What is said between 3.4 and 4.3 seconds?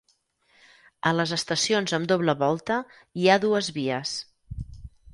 dues vies.